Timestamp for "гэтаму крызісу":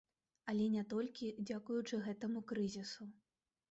2.09-3.03